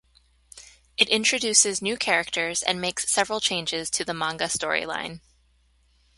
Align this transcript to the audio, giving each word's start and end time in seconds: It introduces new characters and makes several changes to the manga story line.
It 0.97 1.09
introduces 1.09 1.79
new 1.79 1.95
characters 1.95 2.63
and 2.63 2.81
makes 2.81 3.11
several 3.11 3.39
changes 3.39 3.87
to 3.91 4.03
the 4.03 4.15
manga 4.15 4.49
story 4.49 4.87
line. 4.87 5.21